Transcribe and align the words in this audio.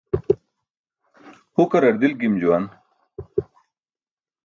Hukarar 1.55 1.95
dilk 2.01 2.17
gim 2.21 2.35
juwan. 2.41 2.65